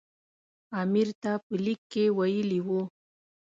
امیر 0.81 1.07
ته 1.21 1.31
په 1.45 1.53
لیک 1.65 1.81
کې 1.91 2.03
ویلي 2.17 2.59
وو. 2.65 2.81